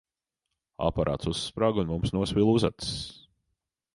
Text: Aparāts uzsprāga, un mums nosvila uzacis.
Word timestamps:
Aparāts 0.85 1.29
uzsprāga, 1.33 1.79
un 1.83 1.91
mums 1.91 2.15
nosvila 2.17 2.57
uzacis. 2.61 2.91